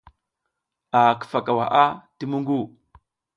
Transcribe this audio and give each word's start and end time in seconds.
A 0.99 1.01
kifa 1.19 1.39
ka 1.45 1.51
waʼa 1.59 1.83
ti 2.17 2.23
muƞgu. 2.31 2.57